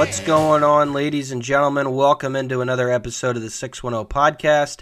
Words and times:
What's 0.00 0.20
going 0.20 0.64
on, 0.64 0.94
ladies 0.94 1.30
and 1.30 1.42
gentlemen? 1.42 1.94
Welcome 1.94 2.34
into 2.34 2.62
another 2.62 2.88
episode 2.88 3.36
of 3.36 3.42
the 3.42 3.50
610 3.50 4.06
podcast. 4.06 4.80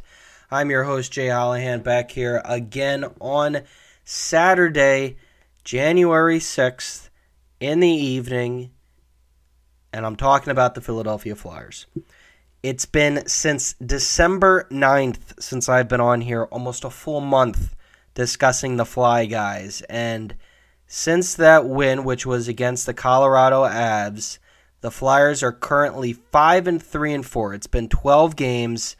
I'm 0.48 0.70
your 0.70 0.84
host, 0.84 1.10
Jay 1.10 1.26
Hollihan, 1.26 1.82
back 1.82 2.12
here 2.12 2.40
again 2.44 3.04
on 3.20 3.62
Saturday, 4.04 5.16
January 5.64 6.38
6th 6.38 7.10
in 7.58 7.80
the 7.80 7.88
evening, 7.88 8.70
and 9.92 10.06
I'm 10.06 10.14
talking 10.14 10.52
about 10.52 10.76
the 10.76 10.80
Philadelphia 10.80 11.34
Flyers. 11.34 11.86
It's 12.62 12.86
been 12.86 13.26
since 13.26 13.72
December 13.84 14.68
9th 14.70 15.42
since 15.42 15.68
I've 15.68 15.88
been 15.88 16.00
on 16.00 16.20
here, 16.20 16.44
almost 16.44 16.84
a 16.84 16.90
full 16.90 17.20
month 17.20 17.74
discussing 18.14 18.76
the 18.76 18.86
Fly 18.86 19.26
guys. 19.26 19.82
And 19.90 20.36
since 20.86 21.34
that 21.34 21.66
win, 21.66 22.04
which 22.04 22.24
was 22.24 22.46
against 22.46 22.86
the 22.86 22.94
Colorado 22.94 23.64
Avs, 23.64 24.38
the 24.80 24.90
Flyers 24.90 25.42
are 25.42 25.52
currently 25.52 26.12
5 26.12 26.66
and 26.66 26.82
3 26.82 27.14
and 27.14 27.26
4. 27.26 27.54
It's 27.54 27.66
been 27.66 27.88
12 27.88 28.36
games. 28.36 28.96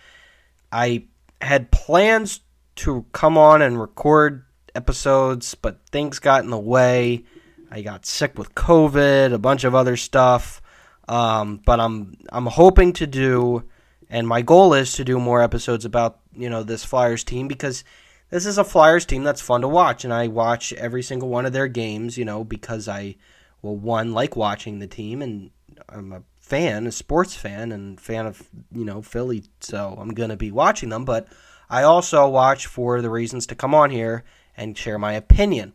I 0.73 1.05
had 1.41 1.71
plans 1.71 2.41
to 2.77 3.07
come 3.13 3.39
on 3.39 3.63
and 3.63 3.81
record 3.81 4.45
episodes, 4.75 5.55
but 5.55 5.81
things 5.91 6.19
got 6.19 6.45
in 6.45 6.51
the 6.51 6.59
way. 6.59 7.25
I 7.71 7.83
got 7.83 8.07
sick 8.07 8.39
with 8.39 8.55
COVID, 8.55 9.33
a 9.33 9.39
bunch 9.39 9.65
of 9.65 9.75
other 9.75 9.97
stuff. 9.97 10.63
Um, 11.09 11.61
but 11.65 11.81
I'm 11.81 12.17
I'm 12.31 12.47
hoping 12.47 12.93
to 12.95 13.07
do, 13.07 13.65
and 14.11 14.29
my 14.29 14.43
goal 14.43 14.75
is 14.75 14.93
to 14.95 15.05
do 15.05 15.19
more 15.19 15.43
episodes 15.43 15.85
about 15.85 16.19
you 16.35 16.51
know 16.51 16.63
this 16.63 16.85
Flyers 16.85 17.25
team 17.25 17.49
because 17.49 17.83
this 18.31 18.45
is 18.45 18.59
a 18.59 18.65
Flyers 18.65 19.07
team 19.07 19.23
that's 19.23 19.41
fun 19.41 19.63
to 19.63 19.69
watch, 19.69 20.05
and 20.05 20.13
I 20.13 20.29
watch 20.29 20.73
every 20.75 21.03
single 21.03 21.31
one 21.31 21.47
of 21.47 21.53
their 21.53 21.69
games. 21.69 22.19
You 22.19 22.27
know 22.27 22.45
because 22.45 22.89
I 22.89 23.17
well 23.63 23.77
one 23.77 24.13
like 24.13 24.37
watching 24.37 24.79
the 24.79 24.87
team, 24.87 25.23
and 25.23 25.51
I'm 25.89 26.13
a 26.13 26.23
fan, 26.39 26.87
a 26.87 26.93
sports 26.93 27.35
fan, 27.35 27.73
and 27.73 28.01
fan 28.01 28.27
of 28.27 28.49
you 28.73 28.85
know 28.85 29.03
Philly, 29.03 29.45
so 29.61 29.97
I'm 29.99 30.15
gonna 30.15 30.37
be 30.37 30.51
watching 30.51 30.89
them. 30.89 31.05
But 31.05 31.29
I 31.71 31.83
also 31.83 32.29
watch 32.29 32.67
for 32.67 33.03
the 33.03 33.11
reasons 33.11 33.47
to 33.49 33.55
come 33.55 33.75
on 33.75 33.91
here 33.91 34.25
and 34.57 34.77
share 34.77 34.99
my 34.99 35.13
opinion. 35.13 35.75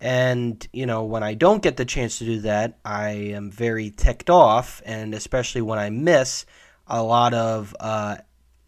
And, 0.00 0.66
you 0.72 0.86
know, 0.86 1.04
when 1.04 1.22
I 1.22 1.34
don't 1.34 1.62
get 1.62 1.76
the 1.76 1.84
chance 1.84 2.18
to 2.18 2.24
do 2.24 2.40
that, 2.40 2.78
I 2.84 3.10
am 3.10 3.50
very 3.50 3.90
ticked 3.90 4.28
off, 4.28 4.82
and 4.84 5.14
especially 5.14 5.62
when 5.62 5.78
I 5.78 5.88
miss 5.90 6.44
a 6.86 7.02
lot 7.02 7.32
of 7.32 7.74
uh, 7.80 8.16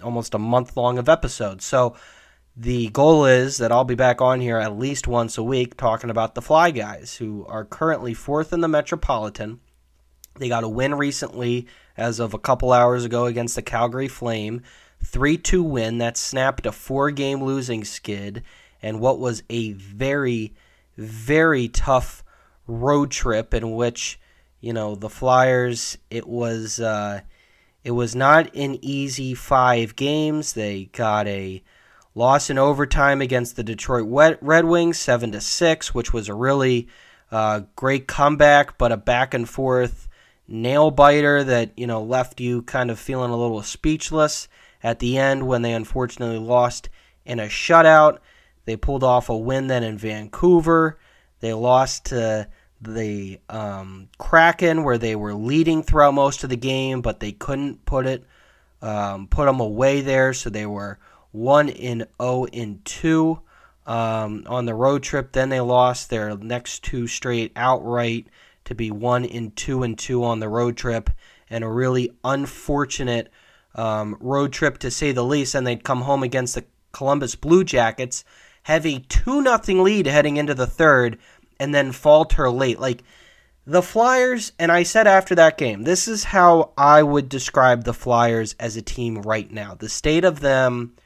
almost 0.02 0.34
a 0.34 0.38
month 0.38 0.76
long 0.76 0.98
of 0.98 1.08
episodes. 1.08 1.66
So 1.66 1.96
the 2.56 2.88
goal 2.88 3.26
is 3.26 3.58
that 3.58 3.70
I'll 3.70 3.84
be 3.84 3.94
back 3.94 4.22
on 4.22 4.40
here 4.40 4.56
at 4.56 4.78
least 4.78 5.06
once 5.06 5.36
a 5.36 5.42
week 5.42 5.76
talking 5.76 6.08
about 6.08 6.34
the 6.34 6.42
Fly 6.42 6.70
Guys, 6.70 7.16
who 7.16 7.44
are 7.46 7.66
currently 7.66 8.14
fourth 8.14 8.52
in 8.52 8.62
the 8.62 8.68
Metropolitan. 8.68 9.60
They 10.38 10.48
got 10.48 10.64
a 10.64 10.68
win 10.68 10.94
recently, 10.94 11.66
as 11.96 12.20
of 12.20 12.34
a 12.34 12.38
couple 12.38 12.72
hours 12.72 13.04
ago, 13.04 13.26
against 13.26 13.56
the 13.56 13.62
Calgary 13.62 14.08
Flame. 14.08 14.62
3 15.04 15.36
2 15.38 15.62
win 15.62 15.98
that 15.98 16.16
snapped 16.16 16.66
a 16.66 16.72
four 16.72 17.10
game 17.10 17.42
losing 17.42 17.84
skid 17.84 18.42
and 18.82 19.00
what 19.00 19.18
was 19.18 19.42
a 19.50 19.72
very 19.72 20.54
very 20.96 21.68
tough 21.68 22.24
road 22.66 23.10
trip 23.10 23.54
in 23.54 23.74
which 23.74 24.18
you 24.60 24.72
know 24.72 24.94
the 24.94 25.08
Flyers. 25.08 25.98
It 26.10 26.26
was 26.26 26.80
uh, 26.80 27.20
it 27.84 27.90
was 27.92 28.16
not 28.16 28.54
an 28.54 28.78
easy 28.82 29.34
five 29.34 29.96
games. 29.96 30.54
They 30.54 30.86
got 30.86 31.26
a 31.28 31.62
loss 32.14 32.50
in 32.50 32.58
overtime 32.58 33.20
against 33.20 33.56
the 33.56 33.62
Detroit 33.62 34.38
Red 34.40 34.64
Wings, 34.64 34.98
seven 34.98 35.32
to 35.32 35.40
six, 35.40 35.94
which 35.94 36.12
was 36.12 36.28
a 36.28 36.34
really 36.34 36.88
uh, 37.30 37.62
great 37.76 38.08
comeback, 38.08 38.78
but 38.78 38.92
a 38.92 38.96
back 38.96 39.34
and 39.34 39.48
forth 39.48 40.08
nail 40.48 40.90
biter 40.90 41.42
that 41.44 41.72
you 41.76 41.86
know 41.86 42.02
left 42.02 42.40
you 42.40 42.62
kind 42.62 42.90
of 42.90 42.98
feeling 42.98 43.30
a 43.30 43.36
little 43.36 43.62
speechless 43.62 44.48
at 44.82 44.98
the 44.98 45.18
end 45.18 45.46
when 45.46 45.62
they 45.62 45.72
unfortunately 45.72 46.38
lost 46.38 46.88
in 47.24 47.40
a 47.40 47.46
shutout. 47.46 48.18
They 48.64 48.76
pulled 48.76 49.04
off 49.04 49.28
a 49.28 49.36
win 49.36 49.66
then 49.68 49.82
in 49.82 49.98
Vancouver. 49.98 50.98
They 51.40 51.52
lost 51.52 52.06
to 52.06 52.48
the 52.80 53.40
um, 53.48 54.08
Kraken, 54.18 54.84
where 54.84 54.98
they 54.98 55.16
were 55.16 55.34
leading 55.34 55.82
throughout 55.82 56.14
most 56.14 56.44
of 56.44 56.50
the 56.50 56.56
game, 56.56 57.00
but 57.00 57.20
they 57.20 57.32
couldn't 57.32 57.84
put 57.84 58.06
it 58.06 58.24
um, 58.82 59.26
put 59.28 59.46
them 59.46 59.60
away 59.60 60.00
there. 60.00 60.32
So 60.32 60.50
they 60.50 60.66
were 60.66 60.98
one 61.32 61.68
in 61.68 61.98
zero 61.98 62.08
oh 62.20 62.46
in 62.46 62.80
two 62.84 63.40
um, 63.86 64.44
on 64.46 64.66
the 64.66 64.74
road 64.74 65.02
trip. 65.02 65.32
Then 65.32 65.48
they 65.48 65.60
lost 65.60 66.10
their 66.10 66.36
next 66.36 66.84
two 66.84 67.06
straight 67.06 67.52
outright 67.56 68.28
to 68.66 68.74
be 68.74 68.90
one 68.90 69.24
in 69.24 69.50
two 69.52 69.82
and 69.82 69.98
two 69.98 70.24
on 70.24 70.40
the 70.40 70.48
road 70.48 70.76
trip, 70.76 71.10
and 71.50 71.64
a 71.64 71.68
really 71.68 72.10
unfortunate 72.22 73.30
um, 73.74 74.16
road 74.20 74.52
trip 74.52 74.78
to 74.78 74.90
say 74.90 75.12
the 75.12 75.24
least. 75.24 75.54
And 75.54 75.66
they'd 75.66 75.84
come 75.84 76.02
home 76.02 76.22
against 76.22 76.54
the 76.54 76.64
Columbus 76.92 77.34
Blue 77.34 77.64
Jackets 77.64 78.24
have 78.66 78.84
a 78.84 78.98
2 78.98 79.42
nothing 79.42 79.84
lead 79.84 80.06
heading 80.06 80.38
into 80.38 80.52
the 80.52 80.66
third 80.66 81.18
and 81.60 81.72
then 81.72 81.92
falter 81.92 82.50
late. 82.50 82.80
Like 82.80 83.04
the 83.64 83.82
Flyers, 83.82 84.52
and 84.58 84.72
I 84.72 84.82
said 84.82 85.06
after 85.06 85.36
that 85.36 85.56
game, 85.56 85.82
this 85.82 86.08
is 86.08 86.24
how 86.24 86.72
I 86.76 87.02
would 87.02 87.28
describe 87.28 87.84
the 87.84 87.94
Flyers 87.94 88.56
as 88.58 88.76
a 88.76 88.82
team 88.82 89.22
right 89.22 89.48
now. 89.50 89.74
The 89.74 89.88
state 89.88 90.24
of 90.24 90.40
them 90.40 90.96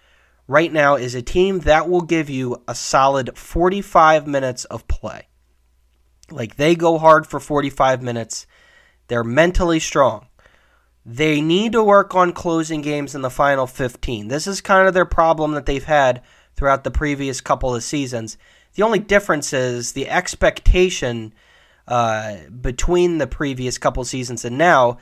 right 0.49 0.73
now 0.73 0.95
is 0.97 1.15
a 1.15 1.23
team 1.23 1.61
that 1.61 1.89
will 1.89 2.01
give 2.01 2.31
you 2.31 2.63
a 2.67 2.75
solid 2.75 3.37
45 3.37 4.27
minutes 4.27 4.65
of 4.65 4.89
play. 4.89 5.27
Like 6.31 6.57
they 6.57 6.75
go 6.75 6.99
hard 6.99 7.27
for 7.27 7.41
45 7.41 8.03
minutes. 8.03 8.47
They're 9.09 9.25
mentally 9.25 9.81
strong. 9.81 10.27
They 11.05 11.41
need 11.41 11.73
to 11.73 11.83
work 11.83 12.15
on 12.15 12.33
closing 12.33 12.83
games 12.83 13.15
in 13.15 13.23
the 13.23 13.31
final 13.31 13.67
15. 13.67 14.29
This 14.29 14.47
is 14.47 14.61
kind 14.61 14.87
of 14.87 14.95
their 14.95 15.07
problem 15.07 15.53
that 15.53 15.67
they've 15.67 15.83
had 15.83 16.23
throughout 16.55 16.85
the 16.85 16.91
previous 16.91 17.41
couple 17.41 17.75
of 17.75 17.83
seasons. 17.83 18.37
The 18.75 18.83
only 18.83 18.99
difference 18.99 19.53
is 19.53 19.93
the 19.93 20.09
expectation 20.09 21.33
uh, 21.89 22.37
between 22.49 23.19
the 23.19 23.27
previous 23.27 23.79
couple 23.79 24.05
seasons 24.05 24.45
and 24.45 24.59
now, 24.59 24.99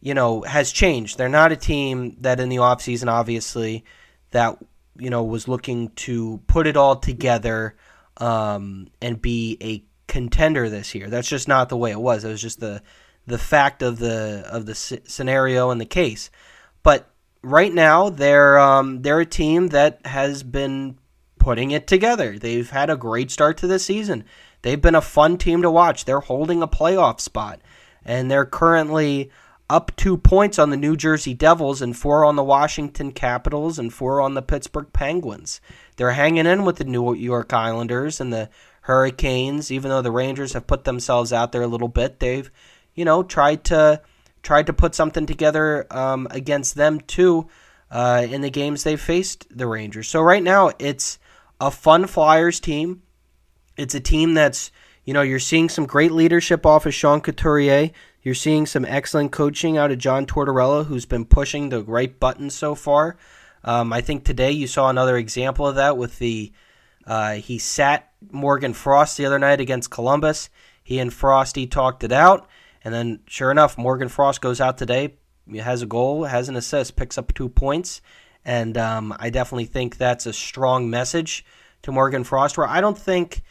you 0.00 0.14
know, 0.14 0.42
has 0.42 0.72
changed. 0.72 1.18
They're 1.18 1.28
not 1.28 1.52
a 1.52 1.56
team 1.56 2.16
that 2.20 2.40
in 2.40 2.48
the 2.48 2.56
offseason, 2.56 3.08
obviously, 3.08 3.84
that, 4.30 4.56
you 4.96 5.10
know, 5.10 5.24
was 5.24 5.48
looking 5.48 5.90
to 5.96 6.40
put 6.46 6.66
it 6.66 6.76
all 6.76 6.96
together 6.96 7.76
um, 8.16 8.88
and 9.02 9.20
be 9.20 9.58
a 9.60 9.84
contender 10.10 10.68
this 10.68 10.92
year. 10.92 11.08
That's 11.08 11.28
just 11.28 11.46
not 11.46 11.68
the 11.68 11.76
way 11.76 11.92
it 11.92 12.00
was. 12.00 12.24
It 12.24 12.28
was 12.28 12.42
just 12.42 12.60
the 12.60 12.82
the 13.26 13.38
fact 13.38 13.80
of 13.80 13.98
the 13.98 14.44
of 14.50 14.66
the 14.66 14.74
scenario 14.74 15.70
and 15.70 15.80
the 15.80 15.86
case. 15.86 16.30
But 16.82 17.08
right 17.42 17.72
now, 17.72 18.10
they're 18.10 18.58
um, 18.58 19.02
they're 19.02 19.20
a 19.20 19.26
team 19.26 19.68
that 19.68 20.04
has 20.04 20.42
been 20.42 20.98
putting 21.38 21.70
it 21.70 21.86
together. 21.86 22.38
They've 22.38 22.68
had 22.68 22.90
a 22.90 22.96
great 22.96 23.30
start 23.30 23.56
to 23.58 23.68
the 23.68 23.78
season. 23.78 24.24
They've 24.62 24.80
been 24.80 24.96
a 24.96 25.00
fun 25.00 25.38
team 25.38 25.62
to 25.62 25.70
watch. 25.70 26.04
They're 26.04 26.20
holding 26.20 26.60
a 26.60 26.68
playoff 26.68 27.20
spot, 27.20 27.60
and 28.04 28.28
they're 28.28 28.44
currently 28.44 29.30
up 29.70 29.94
two 29.94 30.16
points 30.16 30.58
on 30.58 30.70
the 30.70 30.76
New 30.76 30.96
Jersey 30.96 31.32
Devils 31.32 31.80
and 31.80 31.96
four 31.96 32.24
on 32.24 32.34
the 32.34 32.42
Washington 32.42 33.12
Capitals 33.12 33.78
and 33.78 33.94
four 33.94 34.20
on 34.20 34.34
the 34.34 34.42
Pittsburgh 34.42 34.92
Penguins. 34.92 35.60
They're 35.96 36.10
hanging 36.10 36.46
in 36.46 36.64
with 36.64 36.78
the 36.78 36.84
New 36.84 37.14
York 37.14 37.52
Islanders 37.52 38.20
and 38.20 38.32
the 38.32 38.50
Hurricanes, 38.90 39.70
even 39.70 39.88
though 39.88 40.02
the 40.02 40.10
Rangers 40.10 40.54
have 40.54 40.66
put 40.66 40.82
themselves 40.82 41.32
out 41.32 41.52
there 41.52 41.62
a 41.62 41.68
little 41.68 41.86
bit. 41.86 42.18
They've, 42.18 42.50
you 42.92 43.04
know, 43.04 43.22
tried 43.22 43.62
to 43.66 44.02
tried 44.42 44.66
to 44.66 44.72
put 44.72 44.96
something 44.96 45.26
together 45.26 45.86
um, 45.90 46.26
against 46.32 46.74
them 46.74 47.00
too 47.00 47.46
uh, 47.88 48.26
in 48.28 48.40
the 48.40 48.50
games 48.50 48.82
they 48.82 48.96
faced 48.96 49.46
the 49.56 49.68
Rangers. 49.68 50.08
So 50.08 50.20
right 50.20 50.42
now 50.42 50.72
it's 50.80 51.20
a 51.60 51.70
fun 51.70 52.08
Flyers 52.08 52.58
team. 52.58 53.02
It's 53.76 53.94
a 53.94 54.00
team 54.00 54.34
that's, 54.34 54.72
you 55.04 55.14
know, 55.14 55.22
you're 55.22 55.38
seeing 55.38 55.68
some 55.68 55.86
great 55.86 56.10
leadership 56.10 56.66
off 56.66 56.84
of 56.84 56.92
Sean 56.92 57.20
Couturier. 57.20 57.90
You're 58.22 58.34
seeing 58.34 58.66
some 58.66 58.84
excellent 58.84 59.30
coaching 59.30 59.78
out 59.78 59.92
of 59.92 59.98
John 59.98 60.26
Tortorella, 60.26 60.86
who's 60.86 61.06
been 61.06 61.26
pushing 61.26 61.68
the 61.68 61.84
right 61.84 62.18
buttons 62.18 62.56
so 62.56 62.74
far. 62.74 63.16
Um, 63.62 63.92
I 63.92 64.00
think 64.00 64.24
today 64.24 64.50
you 64.50 64.66
saw 64.66 64.90
another 64.90 65.16
example 65.16 65.66
of 65.66 65.76
that 65.76 65.96
with 65.96 66.18
the 66.18 66.52
uh, 67.06 67.34
he 67.34 67.58
sat 67.58 68.12
Morgan 68.30 68.74
Frost 68.74 69.16
the 69.16 69.26
other 69.26 69.38
night 69.38 69.60
against 69.60 69.90
Columbus. 69.90 70.50
He 70.82 70.98
and 70.98 71.12
Frosty 71.12 71.66
talked 71.66 72.04
it 72.04 72.12
out, 72.12 72.48
and 72.84 72.92
then 72.92 73.20
sure 73.26 73.50
enough, 73.50 73.78
Morgan 73.78 74.08
Frost 74.08 74.40
goes 74.40 74.60
out 74.60 74.78
today, 74.78 75.14
has 75.54 75.82
a 75.82 75.86
goal, 75.86 76.24
has 76.24 76.48
an 76.48 76.56
assist, 76.56 76.96
picks 76.96 77.18
up 77.18 77.32
two 77.34 77.48
points, 77.48 78.00
and 78.44 78.76
um, 78.76 79.14
I 79.18 79.30
definitely 79.30 79.66
think 79.66 79.96
that's 79.96 80.26
a 80.26 80.32
strong 80.32 80.90
message 80.90 81.44
to 81.82 81.92
Morgan 81.92 82.24
Frost. 82.24 82.58
Where 82.58 82.66
I 82.68 82.80
don't 82.80 82.98
think 82.98 83.42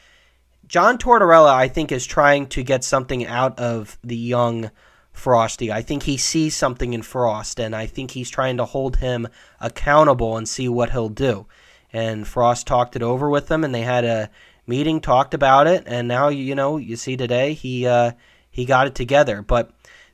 John 0.68 0.98
Tortorella, 0.98 1.54
I 1.54 1.68
think, 1.68 1.92
is 1.92 2.06
trying 2.06 2.48
to 2.48 2.64
get 2.64 2.84
something 2.84 3.26
out 3.26 3.58
of 3.60 3.98
the 4.04 4.18
young 4.18 4.72
Frosty. 5.12 5.72
I 5.72 5.82
think 5.82 6.04
he 6.04 6.16
sees 6.16 6.56
something 6.56 6.94
in 6.94 7.02
Frost, 7.02 7.60
and 7.60 7.76
I 7.76 7.88
think 7.88 8.12
he's 8.12 8.30
trying 8.30 8.58
to 8.58 8.66
hold 8.66 8.98
him 8.98 9.28
accountable 9.60 10.38
and 10.38 10.48
see 10.48 10.70
what 10.70 10.92
he'll 10.92 11.10
do. 11.10 11.46
And 11.92 12.28
Frost 12.28 12.68
talked 12.68 12.96
it 12.96 13.02
over 13.02 13.30
with 13.30 13.48
them, 13.48 13.64
and 13.64 13.74
they 13.74 13.82
had 13.82 14.06
a 14.06 14.30
meeting, 14.68 15.02
talked 15.02 15.34
about 15.34 15.68
it, 15.68 15.84
and 15.88 16.08
now 16.08 16.30
you 16.30 16.54
know 16.56 16.78
you 16.78 16.96
see 16.96 17.18
today 17.18 17.54
he 17.54 17.88
uh, 17.88 18.12
he 18.50 18.66
got 18.66 18.88
it 18.88 18.96
together. 18.96 19.42
But 19.42 19.72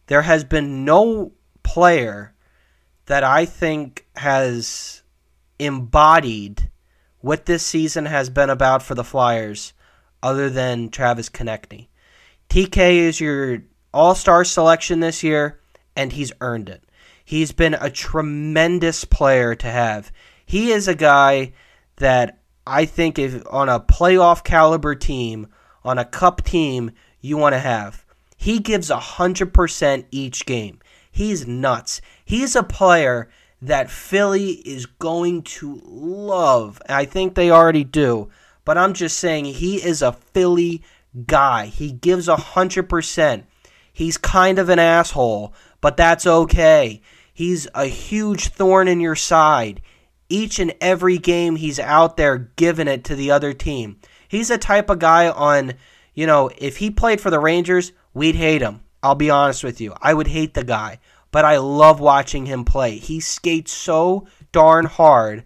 there 0.07 0.21
has 0.21 0.43
been 0.43 0.85
no 0.85 1.33
player 1.63 2.33
that 3.07 3.23
I 3.23 3.45
think 3.45 4.07
has 4.15 5.03
embodied 5.59 6.69
what 7.19 7.45
this 7.45 7.65
season 7.65 8.05
has 8.05 8.29
been 8.29 8.49
about 8.49 8.83
for 8.83 8.95
the 8.95 9.03
Flyers 9.03 9.73
other 10.21 10.49
than 10.49 10.89
Travis 10.89 11.29
Konecny. 11.29 11.87
TK 12.49 12.97
is 12.97 13.19
your 13.19 13.63
all 13.93 14.15
star 14.15 14.43
selection 14.43 14.99
this 14.99 15.23
year, 15.23 15.59
and 15.95 16.13
he's 16.13 16.31
earned 16.41 16.69
it. 16.69 16.83
He's 17.23 17.51
been 17.51 17.73
a 17.73 17.89
tremendous 17.89 19.05
player 19.05 19.55
to 19.55 19.67
have. 19.67 20.11
He 20.45 20.71
is 20.71 20.87
a 20.87 20.95
guy 20.95 21.53
that 21.97 22.39
I 22.67 22.85
think 22.85 23.19
if 23.19 23.43
on 23.49 23.69
a 23.69 23.79
playoff 23.79 24.43
caliber 24.43 24.95
team, 24.95 25.47
on 25.83 25.97
a 25.97 26.05
cup 26.05 26.43
team, 26.43 26.91
you 27.21 27.37
want 27.37 27.53
to 27.53 27.59
have. 27.59 28.05
He 28.37 28.59
gives 28.59 28.89
100% 28.89 30.05
each 30.11 30.45
game. 30.45 30.79
He's 31.11 31.47
nuts. 31.47 32.01
He's 32.25 32.55
a 32.55 32.63
player 32.63 33.29
that 33.61 33.89
Philly 33.89 34.51
is 34.65 34.85
going 34.85 35.43
to 35.43 35.81
love. 35.85 36.81
I 36.89 37.05
think 37.05 37.35
they 37.35 37.49
already 37.49 37.83
do. 37.83 38.29
But 38.65 38.77
I'm 38.77 38.93
just 38.93 39.17
saying 39.17 39.45
he 39.45 39.77
is 39.77 40.01
a 40.01 40.11
Philly 40.11 40.83
guy. 41.25 41.67
He 41.67 41.91
gives 41.91 42.27
100%. 42.27 43.43
He's 43.93 44.17
kind 44.17 44.59
of 44.59 44.69
an 44.69 44.79
asshole, 44.79 45.53
but 45.79 45.95
that's 45.95 46.27
okay. 46.27 47.01
He's 47.33 47.67
a 47.73 47.85
huge 47.85 48.49
thorn 48.49 48.87
in 48.87 48.99
your 48.99 49.15
side. 49.15 49.81
Each 50.29 50.59
and 50.59 50.73
every 50.81 51.17
game 51.17 51.55
he's 51.55 51.79
out 51.79 52.17
there 52.17 52.37
giving 52.37 52.87
it 52.87 53.03
to 53.05 53.15
the 53.15 53.31
other 53.31 53.53
team. 53.53 53.99
He's 54.27 54.49
a 54.49 54.57
type 54.57 54.89
of 54.89 54.99
guy 54.99 55.29
on, 55.29 55.73
you 56.13 56.25
know, 56.25 56.49
if 56.57 56.77
he 56.77 56.89
played 56.89 57.21
for 57.21 57.29
the 57.29 57.39
Rangers, 57.39 57.91
we'd 58.13 58.35
hate 58.35 58.61
him. 58.61 58.81
I'll 59.03 59.15
be 59.15 59.29
honest 59.29 59.63
with 59.63 59.79
you. 59.79 59.93
I 60.01 60.13
would 60.13 60.27
hate 60.27 60.55
the 60.55 60.63
guy, 60.63 60.99
but 61.31 61.45
I 61.45 61.57
love 61.57 61.99
watching 61.99 62.47
him 62.47 62.65
play. 62.65 62.97
He 62.97 63.19
skates 63.19 63.71
so 63.71 64.27
darn 64.51 64.85
hard. 64.85 65.43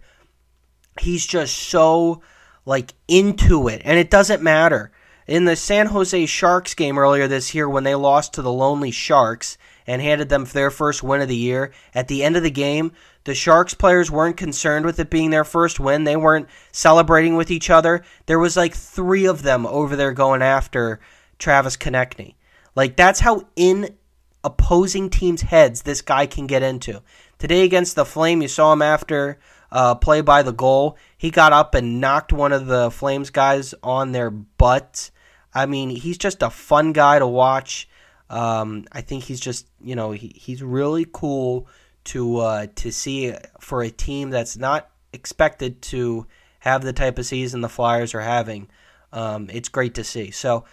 He's 0.98 1.26
just 1.26 1.56
so 1.56 2.22
like 2.64 2.94
into 3.06 3.68
it, 3.68 3.82
and 3.84 3.98
it 3.98 4.10
doesn't 4.10 4.42
matter. 4.42 4.92
In 5.26 5.44
the 5.44 5.56
San 5.56 5.86
Jose 5.86 6.26
Sharks 6.26 6.74
game 6.74 6.98
earlier 6.98 7.28
this 7.28 7.54
year, 7.54 7.68
when 7.68 7.84
they 7.84 7.94
lost 7.94 8.32
to 8.34 8.42
the 8.42 8.52
Lonely 8.52 8.90
Sharks 8.90 9.58
and 9.86 10.00
handed 10.00 10.28
them 10.28 10.44
their 10.44 10.70
first 10.70 11.02
win 11.02 11.20
of 11.20 11.28
the 11.28 11.36
year, 11.36 11.72
at 11.94 12.08
the 12.08 12.24
end 12.24 12.36
of 12.36 12.42
the 12.42 12.50
game, 12.50 12.92
the 13.24 13.34
Sharks 13.34 13.74
players 13.74 14.10
weren't 14.10 14.36
concerned 14.36 14.86
with 14.86 14.98
it 14.98 15.10
being 15.10 15.30
their 15.30 15.44
first 15.44 15.78
win. 15.78 16.04
They 16.04 16.16
weren't 16.16 16.48
celebrating 16.72 17.36
with 17.36 17.50
each 17.50 17.70
other. 17.70 18.02
There 18.26 18.38
was 18.38 18.56
like 18.56 18.74
three 18.74 19.26
of 19.26 19.42
them 19.42 19.66
over 19.66 19.96
there 19.96 20.12
going 20.12 20.42
after 20.42 21.00
Travis 21.38 21.76
Konecny. 21.76 22.34
Like 22.74 22.96
that's 22.96 23.20
how 23.20 23.46
in 23.56 23.96
opposing 24.42 25.10
teams' 25.10 25.42
heads 25.42 25.82
this 25.82 26.00
guy 26.00 26.26
can 26.26 26.46
get 26.46 26.62
into. 26.62 27.02
Today 27.38 27.64
against 27.64 27.94
the 27.94 28.04
Flame, 28.04 28.42
you 28.42 28.48
saw 28.48 28.72
him 28.72 28.82
after 28.82 29.38
uh, 29.70 29.94
play 29.94 30.20
by 30.20 30.42
the 30.42 30.52
goal. 30.52 30.96
He 31.16 31.30
got 31.30 31.52
up 31.52 31.74
and 31.74 32.00
knocked 32.00 32.32
one 32.32 32.52
of 32.52 32.66
the 32.66 32.90
Flames 32.90 33.30
guys 33.30 33.74
on 33.82 34.12
their 34.12 34.30
butt. 34.30 35.10
I 35.52 35.66
mean, 35.66 35.90
he's 35.90 36.18
just 36.18 36.42
a 36.42 36.50
fun 36.50 36.92
guy 36.92 37.18
to 37.18 37.26
watch. 37.26 37.88
Um, 38.28 38.86
I 38.92 39.00
think 39.00 39.24
he's 39.24 39.40
just, 39.40 39.66
you 39.80 39.96
know, 39.96 40.12
he, 40.12 40.32
he's 40.36 40.62
really 40.62 41.06
cool 41.12 41.66
to 42.04 42.38
uh, 42.38 42.66
to 42.76 42.92
see 42.92 43.34
for 43.60 43.82
a 43.82 43.90
team 43.90 44.30
that's 44.30 44.56
not 44.56 44.90
expected 45.12 45.82
to 45.82 46.26
have 46.60 46.82
the 46.82 46.92
type 46.92 47.18
of 47.18 47.26
season 47.26 47.60
the 47.60 47.68
Flyers 47.68 48.14
are 48.14 48.20
having. 48.20 48.68
Um, 49.12 49.48
it's 49.52 49.68
great 49.68 49.94
to 49.94 50.04
see. 50.04 50.30
So, 50.30 50.64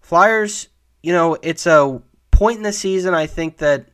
Flyers, 0.00 0.68
you 1.02 1.12
know, 1.12 1.36
it's 1.40 1.66
a 1.66 2.02
point 2.30 2.58
in 2.58 2.62
the 2.62 2.72
season 2.72 3.14
I 3.14 3.26
think 3.26 3.58
that 3.58 3.86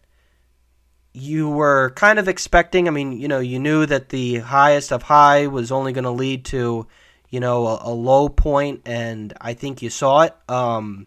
you 1.14 1.48
were 1.48 1.92
kind 1.94 2.18
of 2.18 2.26
expecting. 2.26 2.88
I 2.88 2.90
mean, 2.90 3.12
you 3.12 3.28
know, 3.28 3.38
you 3.38 3.58
knew 3.58 3.86
that 3.86 4.08
the 4.08 4.38
highest 4.38 4.92
of 4.92 5.02
high 5.02 5.46
was 5.46 5.70
only 5.70 5.92
going 5.92 6.04
to 6.04 6.10
lead 6.10 6.46
to, 6.46 6.86
you 7.28 7.40
know, 7.40 7.66
a, 7.66 7.80
a, 7.84 7.92
low 7.92 8.28
point, 8.28 8.82
and 8.86 9.32
I 9.40 9.54
think 9.54 9.82
you 9.82 9.90
saw 9.90 10.22
it. 10.22 10.34
Um, 10.48 11.06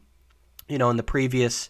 you 0.67 0.77
know, 0.77 0.89
in 0.89 0.97
the 0.97 1.03
previous, 1.03 1.69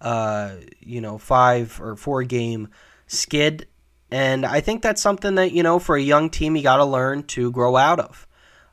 uh, 0.00 0.56
you 0.80 1.00
know, 1.00 1.18
five 1.18 1.80
or 1.80 1.96
four 1.96 2.22
game 2.22 2.68
skid, 3.06 3.66
and 4.10 4.44
I 4.46 4.60
think 4.60 4.82
that's 4.82 5.02
something 5.02 5.34
that 5.36 5.52
you 5.52 5.62
know, 5.62 5.78
for 5.78 5.96
a 5.96 6.02
young 6.02 6.30
team, 6.30 6.56
you 6.56 6.62
got 6.62 6.76
to 6.76 6.84
learn 6.84 7.24
to 7.24 7.50
grow 7.50 7.76
out 7.76 8.00
of. 8.00 8.26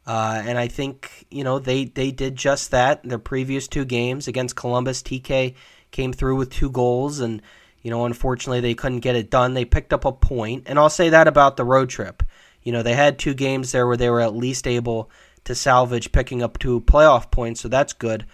Uh, 0.05 0.41
and 0.45 0.57
I 0.57 0.67
think 0.67 1.25
you 1.29 1.43
know 1.43 1.59
they 1.59 1.85
they 1.85 2.11
did 2.11 2.35
just 2.35 2.71
that. 2.71 3.01
The 3.03 3.19
previous 3.19 3.67
two 3.67 3.85
games 3.85 4.27
against 4.27 4.55
Columbus, 4.55 5.01
TK 5.03 5.55
came 5.91 6.13
through 6.13 6.37
with 6.37 6.49
two 6.49 6.71
goals 6.71 7.19
and 7.19 7.41
you 7.81 7.89
know, 7.89 8.05
unfortunately, 8.05 8.59
they 8.59 8.75
couldn't 8.75 8.99
get 8.99 9.15
it 9.15 9.29
done. 9.29 9.53
They 9.53 9.65
picked 9.65 9.93
up 9.93 10.05
a 10.05 10.11
point, 10.11 10.63
and 10.67 10.77
I'll 10.77 10.89
say 10.89 11.09
that 11.09 11.27
about 11.27 11.57
the 11.57 11.65
road 11.65 11.89
trip. 11.89 12.23
You 12.61 12.71
know, 12.71 12.83
they 12.83 12.93
had 12.93 13.17
two 13.17 13.33
games 13.33 13.71
there 13.71 13.87
where 13.87 13.97
they 13.97 14.09
were 14.09 14.21
at 14.21 14.35
least 14.35 14.67
able 14.67 15.09
to 15.45 15.55
salvage 15.55 16.11
picking 16.11 16.43
up 16.43 16.59
two 16.59 16.81
playoff 16.81 17.31
points, 17.31 17.61
so 17.61 17.67
that's 17.67 17.93
good. 17.93 18.27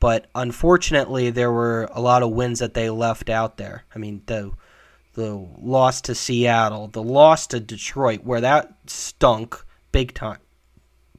But 0.00 0.26
unfortunately, 0.34 1.30
there 1.30 1.52
were 1.52 1.88
a 1.92 2.00
lot 2.00 2.22
of 2.22 2.30
wins 2.30 2.60
that 2.60 2.74
they 2.74 2.88
left 2.88 3.28
out 3.28 3.58
there. 3.58 3.84
I 3.94 3.98
mean, 3.98 4.22
the 4.26 4.52
the 5.14 5.34
loss 5.58 6.00
to 6.02 6.14
Seattle, 6.14 6.88
the 6.88 7.02
loss 7.02 7.46
to 7.48 7.60
Detroit, 7.60 8.24
where 8.24 8.40
that 8.40 8.74
stunk 8.86 9.64
big 9.92 10.14
time. 10.14 10.38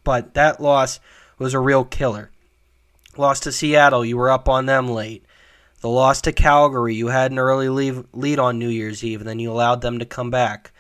But 0.04 0.36
that 0.36 0.62
loss 0.62 1.00
was 1.40 1.54
a 1.54 1.60
real 1.60 1.84
killer. 1.84 2.32
Lost 3.18 3.44
to 3.44 3.52
Seattle, 3.52 4.06
you 4.06 4.18
were 4.18 4.30
up 4.30 4.48
on 4.50 4.66
them 4.66 4.90
late. 4.90 5.26
The 5.82 5.90
loss 5.90 6.22
to 6.22 6.32
Calgary, 6.32 6.96
you 6.96 7.08
had 7.08 7.32
an 7.32 7.40
early 7.40 7.70
leave, 7.70 8.06
lead 8.14 8.40
on 8.40 8.60
New 8.60 8.70
Year's 8.70 9.04
Eve, 9.04 9.22
and 9.22 9.30
then 9.30 9.40
you 9.40 9.52
allowed 9.52 9.82
them 9.82 10.00
to 10.00 10.06
come 10.06 10.30
back. 10.30 10.72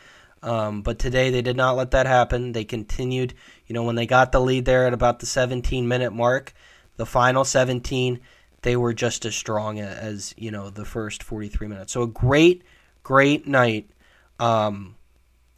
Um, 0.44 0.82
but 0.82 1.00
today 1.00 1.32
they 1.32 1.42
did 1.42 1.58
not 1.58 1.76
let 1.76 1.92
that 1.92 2.06
happen. 2.06 2.52
They 2.52 2.66
continued. 2.66 3.34
You 3.66 3.74
know, 3.74 3.84
when 3.84 3.96
they 3.96 4.06
got 4.06 4.32
the 4.32 4.42
lead 4.42 4.66
there 4.66 4.86
at 4.86 4.94
about 4.94 5.20
the 5.20 5.26
17 5.26 5.88
minute 5.88 6.14
mark, 6.14 6.54
the 6.98 7.06
final 7.06 7.44
17, 7.44 8.20
they 8.62 8.76
were 8.76 8.94
just 8.94 9.26
as 9.26 9.36
strong 9.36 9.80
as, 9.80 10.34
you 10.38 10.52
know, 10.52 10.70
the 10.70 10.86
first 10.86 11.24
43 11.24 11.68
minutes. 11.68 11.94
So 11.94 12.04
a 12.04 12.08
great, 12.08 12.64
great 13.06 13.48
night 13.48 13.88
um, 14.40 14.96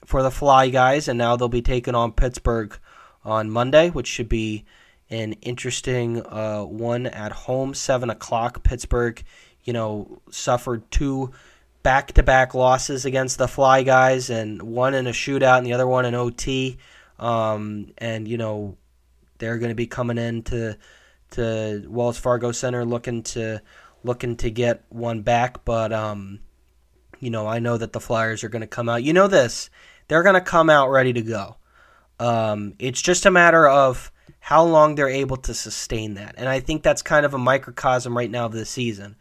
for 0.05 0.21
the 0.21 0.29
Fly 0.29 0.69
guys, 0.69 1.07
and 1.07 1.17
now 1.17 1.37
they'll 1.37 1.47
be 1.47 1.61
taking 1.61 1.95
on 1.95 2.11
Pittsburgh 2.11 2.77
on 3.23 3.49
Monday, 3.49 3.89
which 3.89 4.05
should 4.05 4.27
be 4.27 4.65
an 5.09 5.31
interesting 5.41 6.21
uh, 6.25 6.63
one 6.63 7.07
at 7.07 7.31
home, 7.31 7.73
seven 7.73 8.09
o'clock. 8.09 8.63
Pittsburgh, 8.63 9.23
you 9.63 9.71
know, 9.71 10.21
suffered 10.29 10.91
two 10.91 11.31
back-to-back 11.83 12.53
losses 12.53 13.05
against 13.05 13.37
the 13.37 13.47
Fly 13.47 13.81
guys, 13.83 14.29
and 14.29 14.61
one 14.61 14.93
in 14.93 15.07
a 15.07 15.11
shootout 15.11 15.57
and 15.57 15.65
the 15.65 15.73
other 15.73 15.87
one 15.87 16.05
in 16.05 16.15
OT. 16.15 16.77
Um, 17.17 17.93
and 17.97 18.27
you 18.27 18.37
know, 18.37 18.75
they're 19.37 19.57
going 19.57 19.69
to 19.71 19.75
be 19.75 19.87
coming 19.87 20.17
in 20.17 20.43
to 20.43 20.77
to 21.31 21.85
Wells 21.87 22.17
Fargo 22.17 22.51
Center 22.51 22.83
looking 22.83 23.23
to 23.23 23.61
looking 24.03 24.35
to 24.37 24.51
get 24.51 24.83
one 24.89 25.21
back, 25.21 25.63
but 25.63 25.93
um, 25.93 26.41
you 27.19 27.29
know, 27.29 27.47
I 27.47 27.59
know 27.59 27.77
that 27.77 27.93
the 27.93 27.99
Flyers 27.99 28.43
are 28.43 28.49
going 28.49 28.61
to 28.61 28.67
come 28.67 28.89
out. 28.89 29.03
You 29.03 29.13
know 29.13 29.27
this, 29.27 29.69
they're 30.07 30.23
going 30.23 30.35
to 30.35 30.41
come 30.41 30.69
out 30.69 30.89
ready 30.89 31.13
to 31.13 31.21
go. 31.21 31.57
Um, 32.19 32.73
it's 32.79 33.01
just 33.01 33.25
a 33.25 33.31
matter 33.31 33.67
of 33.67 34.11
how 34.39 34.63
long 34.63 34.95
they're 34.95 35.09
able 35.09 35.37
to 35.37 35.53
sustain 35.53 36.15
that. 36.15 36.35
And 36.37 36.47
I 36.47 36.59
think 36.59 36.81
that's 36.81 37.01
kind 37.01 37.25
of 37.25 37.33
a 37.33 37.37
microcosm 37.37 38.15
right 38.15 38.31
now 38.31 38.45
of 38.45 38.53
the 38.53 38.65
season. 38.65 39.15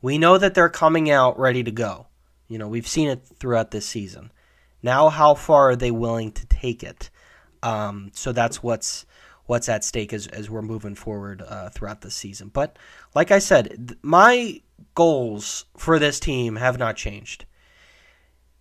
We 0.00 0.18
know 0.18 0.38
that 0.38 0.54
they're 0.54 0.68
coming 0.68 1.10
out 1.10 1.38
ready 1.38 1.62
to 1.62 1.70
go. 1.70 2.08
You 2.48 2.58
know, 2.58 2.68
we've 2.68 2.88
seen 2.88 3.08
it 3.08 3.24
throughout 3.38 3.70
this 3.70 3.86
season. 3.86 4.32
Now, 4.82 5.08
how 5.08 5.34
far 5.34 5.70
are 5.70 5.76
they 5.76 5.92
willing 5.92 6.32
to 6.32 6.46
take 6.46 6.82
it? 6.82 7.10
Um, 7.62 8.10
so 8.12 8.32
that's 8.32 8.62
what's 8.62 9.06
what's 9.46 9.68
at 9.68 9.84
stake 9.84 10.12
as, 10.12 10.26
as 10.28 10.48
we're 10.50 10.62
moving 10.62 10.94
forward 10.94 11.42
uh, 11.46 11.68
throughout 11.70 12.00
the 12.00 12.10
season. 12.10 12.48
But 12.48 12.78
like 13.14 13.30
I 13.30 13.38
said, 13.38 13.96
my 14.02 14.60
goals 14.94 15.66
for 15.76 15.98
this 15.98 16.20
team 16.20 16.56
have 16.56 16.78
not 16.78 16.96
changed. 16.96 17.44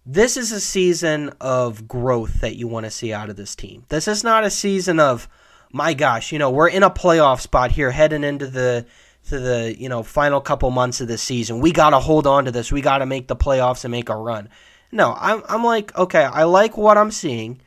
This 0.05 0.35
is 0.35 0.51
a 0.51 0.59
season 0.59 1.31
of 1.39 1.87
growth 1.87 2.41
that 2.41 2.55
you 2.55 2.67
want 2.67 2.85
to 2.85 2.91
see 2.91 3.13
out 3.13 3.29
of 3.29 3.35
this 3.35 3.55
team. 3.55 3.85
This 3.89 4.07
is 4.07 4.23
not 4.23 4.43
a 4.43 4.49
season 4.49 4.99
of 4.99 5.27
my 5.73 5.93
gosh, 5.93 6.31
you 6.31 6.39
know, 6.39 6.49
we're 6.49 6.67
in 6.67 6.83
a 6.83 6.89
playoff 6.89 7.39
spot 7.39 7.71
here 7.71 7.91
heading 7.91 8.23
into 8.23 8.47
the 8.47 8.85
to 9.29 9.39
the, 9.39 9.75
you 9.77 9.87
know, 9.87 10.03
final 10.03 10.41
couple 10.41 10.69
months 10.71 10.99
of 10.99 11.07
the 11.07 11.17
season. 11.17 11.59
We 11.59 11.71
got 11.71 11.91
to 11.91 11.99
hold 11.99 12.25
on 12.25 12.45
to 12.45 12.51
this. 12.51 12.71
We 12.71 12.81
got 12.81 12.97
to 12.97 13.05
make 13.05 13.27
the 13.27 13.35
playoffs 13.35 13.85
and 13.85 13.91
make 13.91 14.09
a 14.09 14.15
run. 14.15 14.49
No, 14.91 15.15
I'm 15.17 15.43
I'm 15.47 15.63
like, 15.63 15.97
okay, 15.97 16.23
I 16.23 16.43
like 16.43 16.77
what 16.77 16.97
I'm 16.97 17.11
seeing. 17.11 17.61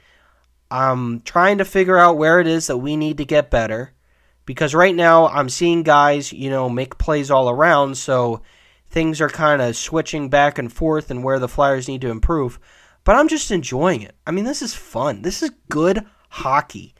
I'm 0.71 1.21
trying 1.21 1.59
to 1.59 1.65
figure 1.65 1.97
out 1.97 2.19
where 2.19 2.41
it 2.41 2.47
is 2.47 2.67
that 2.67 2.79
we 2.79 2.97
need 2.97 3.19
to 3.19 3.25
get 3.25 3.51
better 3.51 3.94
because 4.47 4.75
right 4.75 4.95
now 4.95 5.29
I'm 5.29 5.49
seeing 5.49 5.83
guys, 5.83 6.33
you 6.33 6.51
know, 6.51 6.69
make 6.69 6.99
plays 6.99 7.31
all 7.31 7.49
around, 7.49 7.97
so 7.97 8.43
things 8.89 9.21
are 9.21 9.29
kind 9.29 9.61
of 9.61 9.77
switching 9.77 10.29
back 10.29 10.59
and 10.59 10.73
forth 10.73 11.11
and 11.11 11.25
where 11.25 11.39
the 11.39 11.49
Flyers 11.49 11.89
need 11.89 12.01
to 12.03 12.11
improve. 12.11 12.59
But 13.05 13.17
I'm 13.17 13.29
just 13.29 13.51
enjoying 13.51 14.03
it. 14.03 14.15
I 14.27 14.31
mean, 14.31 14.45
this 14.45 14.63
is 14.63 14.75
fun. 14.75 15.23
This 15.23 15.43
is 15.43 15.51
good 15.69 16.05
hockey. 16.31 16.95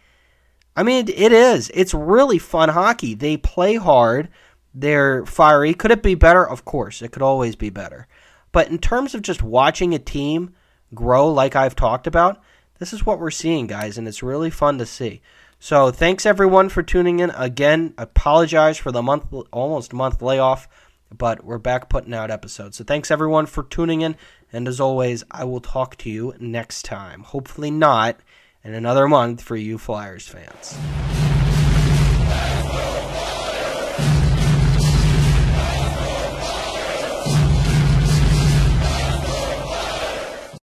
I 0.77 0.83
mean, 0.83 1.09
it 1.09 1.33
is. 1.33 1.71
It's 1.73 1.95
really 1.95 2.39
fun 2.39 2.69
hockey. 2.69 3.15
They 3.15 3.37
play 3.37 3.77
hard. 3.77 4.29
They're 4.75 5.25
fiery. 5.25 5.73
Could 5.73 5.93
it 5.93 6.03
be 6.03 6.17
better? 6.17 6.47
Of 6.47 6.65
course, 6.65 7.01
it 7.01 7.13
could 7.13 7.23
always 7.23 7.55
be 7.55 7.71
better. 7.71 8.09
But 8.51 8.69
in 8.69 8.79
terms 8.79 9.15
of 9.15 9.23
just 9.23 9.43
watching 9.43 9.95
a 9.95 9.99
team 9.99 10.55
grow, 10.95 11.31
like 11.31 11.55
I've 11.57 11.77
talked 11.77 12.07
about, 12.07 12.43
this 12.79 12.93
is 12.93 13.07
what 13.07 13.21
we're 13.21 13.31
seeing, 13.31 13.67
guys, 13.67 13.97
and 13.99 14.09
it's 14.09 14.23
really 14.23 14.51
fun 14.51 14.79
to 14.79 14.87
see. 14.87 15.23
So 15.59 15.91
thanks 15.91 16.27
everyone 16.27 16.69
for 16.69 16.83
tuning 16.83 17.21
in. 17.21 17.31
Again, 17.31 17.95
apologize 17.97 18.77
for 18.77 18.93
the 18.93 19.03
month, 19.03 19.33
almost 19.51 19.93
month 19.93 20.21
layoff, 20.21 20.69
but 21.17 21.45
we're 21.45 21.59
back 21.59 21.89
putting 21.89 22.13
out 22.15 22.31
episodes. 22.31 22.77
So 22.77 22.85
thanks 22.85 23.11
everyone 23.11 23.47
for 23.47 23.63
tuning 23.63 24.03
in, 24.03 24.17
and 24.53 24.69
as 24.69 24.81
always, 24.81 25.25
I 25.31 25.45
will 25.45 25.61
talk 25.61 25.97
to 25.99 26.11
you 26.11 26.35
next 26.39 26.85
time. 26.85 27.23
Hopefully 27.23 27.71
not 27.71 28.19
in 28.63 28.75
another 28.75 29.09
month 29.09 29.43
for 29.43 29.57
you 29.57 29.79
Flyers 29.79 30.29
fans. 30.29 31.24